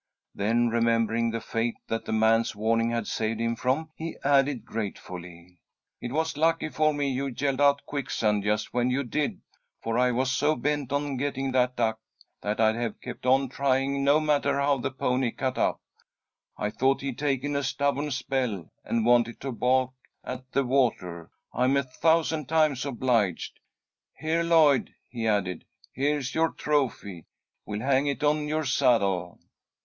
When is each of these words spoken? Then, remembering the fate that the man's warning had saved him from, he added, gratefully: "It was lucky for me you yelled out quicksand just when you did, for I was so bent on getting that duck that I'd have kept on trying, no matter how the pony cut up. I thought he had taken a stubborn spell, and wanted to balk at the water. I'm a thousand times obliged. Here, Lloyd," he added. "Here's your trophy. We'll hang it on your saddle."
Then, 0.33 0.69
remembering 0.69 1.29
the 1.29 1.39
fate 1.39 1.75
that 1.87 2.05
the 2.05 2.11
man's 2.11 2.55
warning 2.55 2.89
had 2.89 3.05
saved 3.05 3.39
him 3.39 3.55
from, 3.55 3.91
he 3.95 4.17
added, 4.23 4.65
gratefully: 4.65 5.59
"It 6.01 6.11
was 6.11 6.37
lucky 6.37 6.69
for 6.69 6.91
me 6.91 7.07
you 7.11 7.27
yelled 7.27 7.61
out 7.61 7.85
quicksand 7.85 8.43
just 8.43 8.73
when 8.73 8.89
you 8.89 9.03
did, 9.03 9.41
for 9.79 9.99
I 9.99 10.09
was 10.09 10.31
so 10.31 10.55
bent 10.55 10.91
on 10.91 11.17
getting 11.17 11.51
that 11.51 11.75
duck 11.75 11.99
that 12.41 12.59
I'd 12.59 12.77
have 12.77 12.99
kept 12.99 13.27
on 13.27 13.47
trying, 13.47 14.03
no 14.03 14.19
matter 14.19 14.59
how 14.59 14.79
the 14.79 14.89
pony 14.89 15.29
cut 15.29 15.59
up. 15.59 15.79
I 16.57 16.71
thought 16.71 17.01
he 17.01 17.07
had 17.09 17.19
taken 17.19 17.55
a 17.55 17.61
stubborn 17.61 18.09
spell, 18.09 18.71
and 18.83 19.05
wanted 19.05 19.39
to 19.41 19.51
balk 19.51 19.93
at 20.23 20.51
the 20.51 20.63
water. 20.63 21.29
I'm 21.53 21.77
a 21.77 21.83
thousand 21.83 22.49
times 22.49 22.87
obliged. 22.87 23.59
Here, 24.17 24.41
Lloyd," 24.41 24.95
he 25.09 25.27
added. 25.27 25.63
"Here's 25.93 26.33
your 26.33 26.49
trophy. 26.53 27.27
We'll 27.67 27.81
hang 27.81 28.07
it 28.07 28.23
on 28.23 28.47
your 28.47 28.65
saddle." 28.65 29.39